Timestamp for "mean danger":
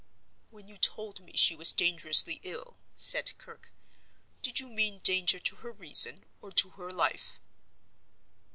4.67-5.37